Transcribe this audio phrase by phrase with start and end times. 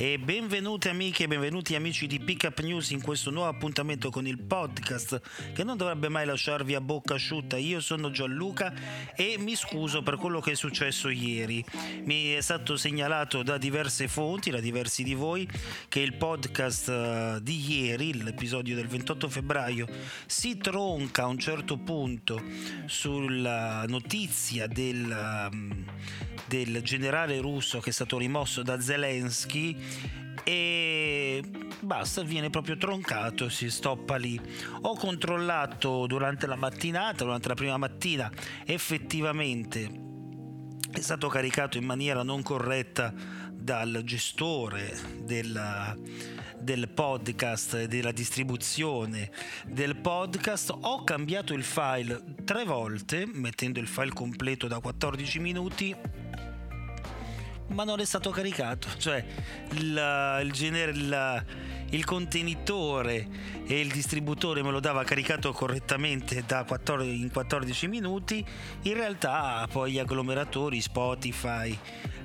[0.00, 4.38] E benvenuti amiche e benvenuti amici di Pickup News in questo nuovo appuntamento con il
[4.38, 5.20] podcast
[5.52, 7.56] che non dovrebbe mai lasciarvi a bocca asciutta.
[7.56, 8.72] Io sono Gianluca
[9.16, 11.64] e mi scuso per quello che è successo ieri.
[12.04, 15.48] Mi è stato segnalato da diverse fonti, da diversi di voi,
[15.88, 19.88] che il podcast eh, di ieri, l'episodio del 28 febbraio,
[20.26, 22.40] si tronca a un certo punto
[22.86, 25.82] sulla notizia del, mm,
[26.46, 29.86] del generale russo che è stato rimosso da Zelensky
[30.44, 31.42] e
[31.80, 34.40] basta, viene proprio troncato, si stoppa lì.
[34.82, 38.30] Ho controllato durante la mattinata, durante la prima mattina,
[38.64, 40.06] effettivamente
[40.90, 43.12] è stato caricato in maniera non corretta
[43.52, 45.94] dal gestore della,
[46.58, 49.30] del podcast della distribuzione
[49.66, 55.94] del podcast ho cambiato il file tre volte mettendo il file completo da 14 minuti
[57.68, 58.88] ma non è stato caricato.
[58.96, 59.24] Cioè
[59.72, 61.44] il, il, genere, il,
[61.90, 63.26] il, contenitore
[63.66, 68.44] e il distributore me lo dava caricato correttamente 14, in 14 minuti.
[68.82, 71.76] In realtà poi gli agglomeratori Spotify,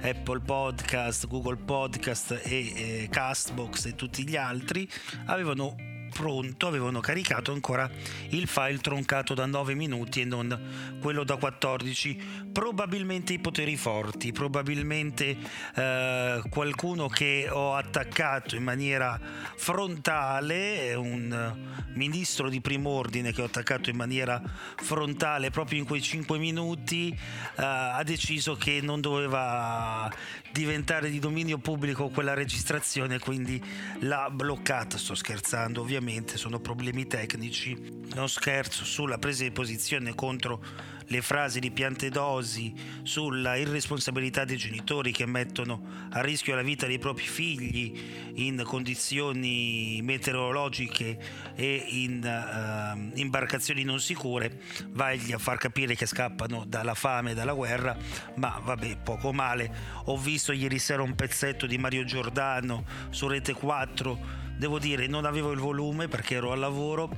[0.00, 4.88] Apple Podcast, Google Podcast e eh, Castbox e tutti gli altri
[5.26, 7.90] avevano pronto avevano caricato ancora
[8.28, 14.32] il file troncato da 9 minuti e non quello da 14 probabilmente i poteri forti
[14.32, 15.36] probabilmente
[15.74, 19.18] eh, qualcuno che ho attaccato in maniera
[19.56, 21.54] frontale un
[21.94, 24.40] ministro di primo ordine che ho attaccato in maniera
[24.76, 27.18] frontale proprio in quei 5 minuti eh,
[27.56, 30.10] ha deciso che non doveva
[30.52, 33.62] diventare di dominio pubblico quella registrazione quindi
[34.00, 34.98] l'ha bloccata.
[34.98, 37.76] Sto scherzando ovviamente ovviamente sono problemi tecnici,
[38.14, 40.60] non scherzo sulla presa di posizione contro
[41.06, 45.80] le frasi di Piantedosi sulla irresponsabilità dei genitori che mettono
[46.10, 48.00] a rischio la vita dei propri figli
[48.34, 51.18] in condizioni meteorologiche
[51.54, 57.34] e in uh, imbarcazioni non sicure, vai a far capire che scappano dalla fame e
[57.34, 57.96] dalla guerra,
[58.36, 60.00] ma vabbè, poco male.
[60.06, 65.24] Ho visto ieri sera un pezzetto di Mario Giordano su Rete 4 devo dire non
[65.24, 67.10] avevo il volume perché ero al lavoro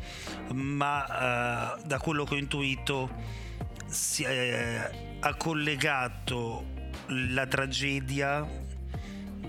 [0.55, 3.11] ma uh, da quello che ho intuito
[3.85, 6.65] si è, ha collegato
[7.09, 8.63] la tragedia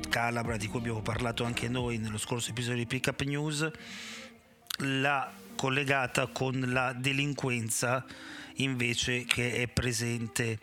[0.09, 3.71] Calabra di cui abbiamo parlato anche noi nello scorso episodio di Pickup News
[4.79, 8.05] l'ha collegata con la delinquenza
[8.55, 10.59] invece che è presente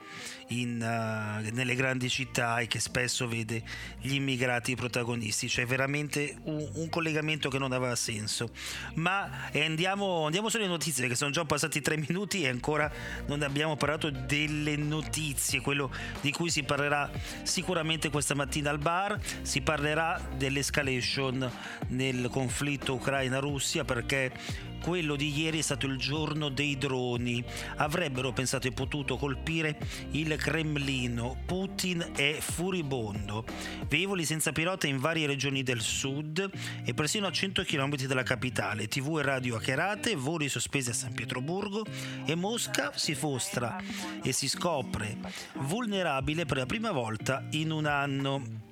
[0.48, 3.62] in, uh, nelle grandi città e che spesso vede
[4.00, 5.48] gli immigrati protagonisti.
[5.48, 8.50] Cioè veramente un, un collegamento che non aveva senso.
[8.94, 12.90] Ma eh, andiamo, andiamo sulle notizie perché sono già passati tre minuti e ancora
[13.26, 17.10] non abbiamo parlato delle notizie, quello di cui si parlerà
[17.42, 19.18] sicuramente questa mattina al bar.
[19.42, 21.50] Si parlerà dell'escalation
[21.88, 24.32] nel conflitto Ucraina-Russia perché
[24.82, 27.42] quello di ieri è stato il giorno dei droni.
[27.82, 29.76] Avrebbero pensato e potuto colpire
[30.12, 31.36] il Cremlino.
[31.44, 33.44] Putin è furibondo.
[33.88, 36.48] Velivoli senza pilota in varie regioni del sud
[36.84, 38.86] e persino a 100 km dalla capitale.
[38.86, 41.84] TV e radio hackerate, voli sospesi a San Pietroburgo
[42.24, 43.76] e Mosca si mostra
[44.22, 45.16] e si scopre
[45.54, 48.71] vulnerabile per la prima volta in un anno.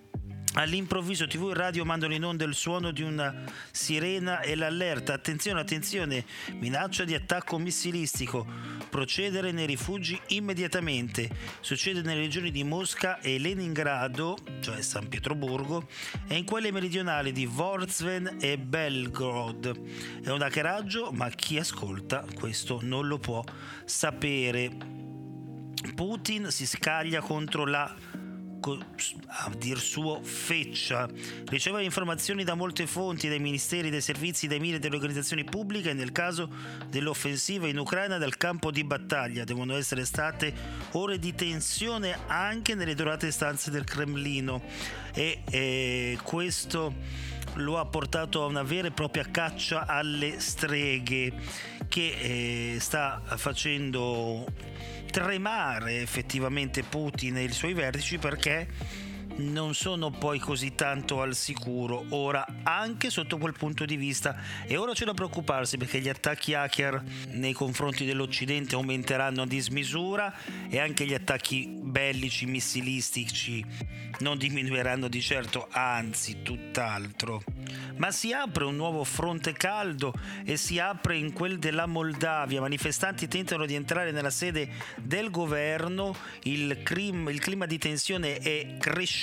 [0.54, 5.12] All'improvviso TV e radio mandano in onda il suono di una sirena e l'allerta.
[5.12, 6.24] Attenzione, attenzione,
[6.54, 8.44] minaccia di attacco missilistico.
[8.90, 11.30] Procedere nei rifugi immediatamente.
[11.60, 15.88] Succede nelle regioni di Mosca e Leningrado, cioè San Pietroburgo,
[16.26, 20.20] e in quelle meridionali di Vorzven e Belgorod.
[20.24, 23.44] È un hackeraggio, ma chi ascolta questo non lo può
[23.84, 24.98] sapere.
[25.94, 27.94] Putin si scaglia contro la
[29.26, 31.08] a dir suo feccia.
[31.46, 36.12] Riceveva informazioni da molte fonti, dai ministeri, dai servizi, dai mille delle organizzazioni pubbliche nel
[36.12, 36.48] caso
[36.88, 39.44] dell'offensiva in Ucraina dal campo di battaglia.
[39.44, 40.52] Devono essere state
[40.92, 44.62] ore di tensione anche nelle dorate stanze del Cremlino
[45.14, 46.94] e, e questo
[47.54, 51.32] lo ha portato a una vera e propria caccia alle streghe
[51.88, 54.46] che eh, sta facendo
[55.10, 58.68] tremare effettivamente Putin e i suoi vertici perché
[59.36, 62.04] non sono poi così tanto al sicuro.
[62.10, 64.36] Ora anche sotto quel punto di vista
[64.66, 70.34] e ora c'è da preoccuparsi perché gli attacchi hacker nei confronti dell'Occidente aumenteranno a dismisura
[70.68, 73.64] e anche gli attacchi bellici missilistici
[74.20, 77.42] non diminuiranno di certo anzi tutt'altro.
[77.96, 80.12] Ma si apre un nuovo fronte caldo
[80.44, 82.60] e si apre in quel della Moldavia.
[82.60, 88.76] Manifestanti tentano di entrare nella sede del governo, il, crim, il clima di tensione è
[88.78, 89.19] crescente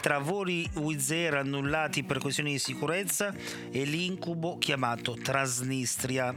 [0.00, 3.34] tra voli Wizz annullati per questioni di sicurezza
[3.70, 6.34] e l'incubo chiamato Transnistria.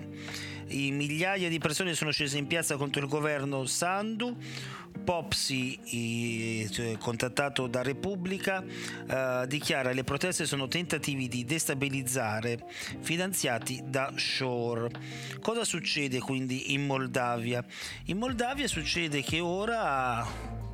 [0.70, 4.36] I migliaia di persone sono scese in piazza contro il governo Sandu
[5.04, 12.66] Popsi, cioè, contattato da Repubblica, eh, dichiara che le proteste sono tentativi di destabilizzare
[13.00, 14.90] finanziati da Shore.
[15.40, 17.64] Cosa succede quindi in Moldavia?
[18.06, 20.67] In Moldavia succede che ora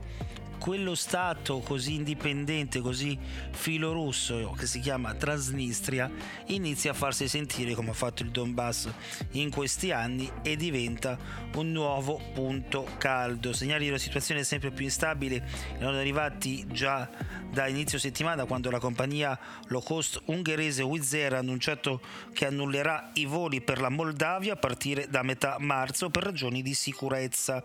[0.64, 3.20] quello Stato così indipendente, così
[3.52, 6.10] filorusso che si chiama Transnistria
[6.48, 8.90] inizia a farsi sentire come ha fatto il Donbass
[9.32, 11.18] in questi anni e diventa
[11.56, 13.52] un nuovo punto caldo.
[13.52, 15.46] Segnali di una situazione sempre più instabile
[15.78, 17.10] erano arrivati già
[17.52, 19.38] da inizio settimana quando la compagnia
[19.68, 22.00] low cost ungherese Wizz Air ha annunciato
[22.32, 26.74] che annullerà i voli per la Moldavia a partire da metà marzo per ragioni di
[26.74, 27.62] sicurezza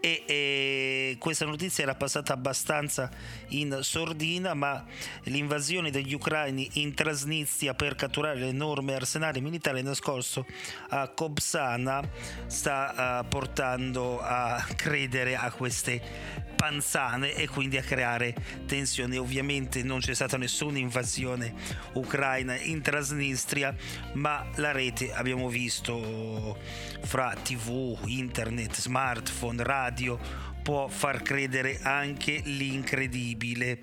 [0.00, 3.10] e, e questa notizia era passata abbastanza
[3.48, 4.84] in sordina, ma
[5.24, 10.46] l'invasione degli ucraini in Transnistria per catturare l'enorme arsenale militare nascosto
[10.90, 12.06] a Kobsana
[12.46, 18.34] sta uh, portando a credere a queste panzane e quindi a creare
[18.66, 19.16] tensioni.
[19.16, 21.54] Ovviamente non c'è stata nessuna invasione
[21.94, 23.74] ucraina in Transnistria,
[24.14, 26.58] ma la rete abbiamo visto
[27.02, 33.78] fra tv, internet, smartphone, radio può far credere anche l'incredibile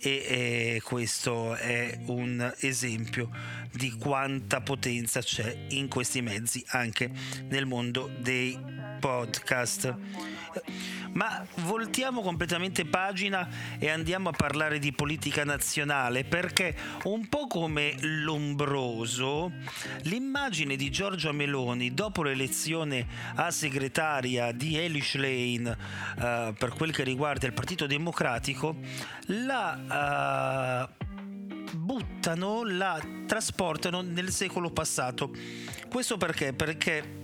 [0.00, 3.28] e eh, questo è un esempio
[3.72, 7.10] di quanta potenza c'è in questi mezzi anche
[7.48, 8.58] nel mondo dei
[8.98, 9.94] podcast.
[11.12, 13.48] Ma voltiamo completamente pagina
[13.78, 16.74] e andiamo a parlare di politica nazionale perché
[17.04, 19.50] un po' come l'ombroso,
[20.02, 27.02] l'immagine di Giorgia Meloni dopo l'elezione a segretaria di Elish Lane uh, per quel che
[27.02, 28.76] riguarda il Partito Democratico
[29.26, 30.88] la uh,
[31.76, 35.32] buttano, la trasportano nel secolo passato.
[35.88, 36.52] Questo perché?
[36.52, 37.18] Perché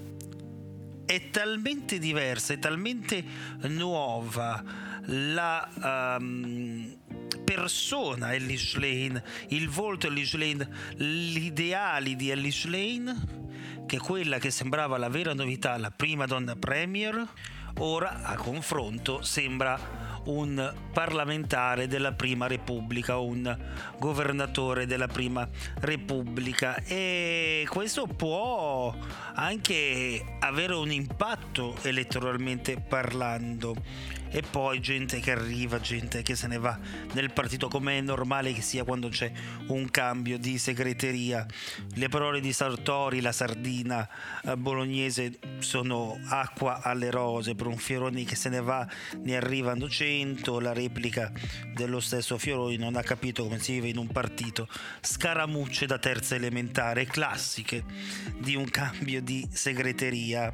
[1.07, 3.25] è talmente diversa, è talmente
[3.63, 4.63] nuova
[5.09, 6.97] la um,
[7.45, 14.51] persona Ellis Lane, il volto Ellis Lane, gli ideali di Ellis Lane, che quella che
[14.51, 17.25] sembrava la vera novità, la prima donna premier,
[17.79, 23.57] ora a confronto sembra un parlamentare della prima repubblica, un
[23.99, 25.49] governatore della prima
[25.81, 28.95] repubblica e questo può
[29.35, 33.77] anche avere un impatto elettoralmente parlando
[34.31, 36.79] e poi gente che arriva, gente che se ne va
[37.13, 39.31] nel partito come è normale che sia quando c'è
[39.69, 41.47] un cambio di segreteria.
[41.95, 44.07] Le parole di Sartori, la sardina
[44.45, 48.87] eh, bolognese sono acqua alle rose Fioroni che se ne va,
[49.23, 51.33] ne arrivano 100, la replica
[51.75, 54.69] dello stesso Fioroni non ha capito come si vive in un partito,
[55.01, 57.85] scaramucce da terza elementare, classiche
[58.39, 60.53] di un cambio di segreteria.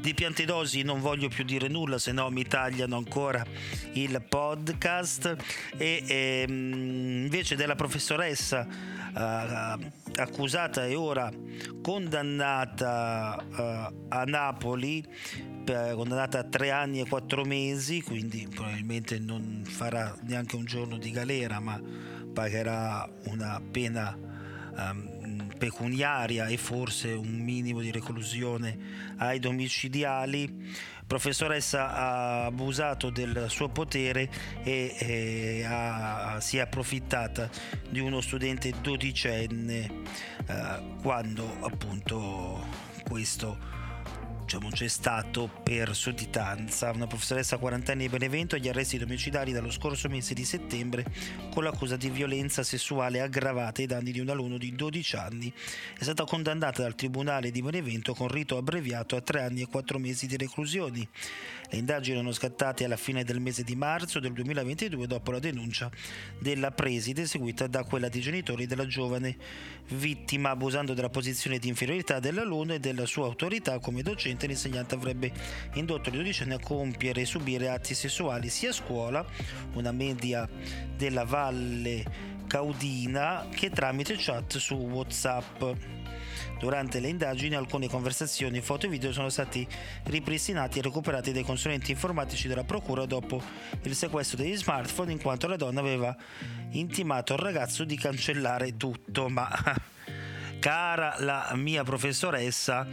[0.00, 3.44] Di Piantedosi non voglio più dire nulla, se no mi tagliano ancora ancora
[3.92, 5.36] il podcast
[5.76, 11.30] e, e ehm, invece della professoressa uh, accusata e ora
[11.82, 15.04] condannata uh, a Napoli
[15.64, 21.10] condannata a tre anni e quattro mesi quindi probabilmente non farà neanche un giorno di
[21.10, 21.80] galera ma
[22.32, 24.16] pagherà una pena
[24.76, 25.12] um,
[25.62, 28.76] pecuniaria e forse un minimo di reclusione
[29.18, 30.90] ai domiciliari.
[31.06, 34.28] Professoressa ha abusato del suo potere
[34.64, 37.48] e, e ha, si è approfittata
[37.88, 39.90] di uno studente dodicenne
[40.46, 42.66] eh, quando appunto
[43.04, 43.81] questo
[44.42, 46.90] diciamo, c'è stato per sudditanza.
[46.90, 51.04] Una professoressa quarantenne di Benevento agli arresti domiciliari dallo scorso mese di settembre
[51.52, 55.52] con l'accusa di violenza sessuale aggravata ai danni di un alunno di 12 anni.
[55.98, 59.98] È stata condannata dal Tribunale di Benevento con rito abbreviato a 3 anni e 4
[59.98, 61.08] mesi di reclusioni.
[61.70, 65.90] Le indagini erano scattate alla fine del mese di marzo del 2022 dopo la denuncia
[66.38, 69.36] della preside seguita da quella dei genitori della giovane
[69.88, 75.32] vittima, abusando della posizione di inferiorità dell'alunno e della sua autorità come docente, l'insegnante avrebbe
[75.74, 79.24] indotto i dodicenni a compiere e subire atti sessuali sia a scuola,
[79.74, 80.48] una media
[80.96, 82.04] della Valle
[82.46, 85.62] Caudina, che tramite chat su WhatsApp.
[86.58, 89.66] Durante le indagini alcune conversazioni, foto e video sono stati
[90.04, 93.42] ripristinati e recuperati dai consulenti informatici della procura dopo
[93.82, 96.16] il sequestro degli smartphone in quanto la donna aveva
[96.70, 99.28] intimato al ragazzo di cancellare tutto.
[99.28, 99.50] Ma
[100.60, 102.86] cara la mia professoressa,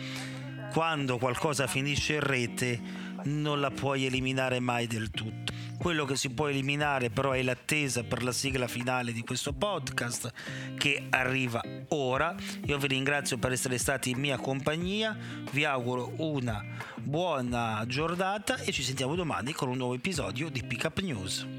[0.72, 5.52] quando qualcosa finisce in rete non la puoi eliminare mai del tutto.
[5.78, 10.32] Quello che si può eliminare però è l'attesa per la sigla finale di questo podcast
[10.78, 12.36] che arriva ora.
[12.66, 15.18] Io vi ringrazio per essere stati in mia compagnia,
[15.52, 16.64] vi auguro una
[16.96, 21.59] buona giornata e ci sentiamo domani con un nuovo episodio di Pick Up News.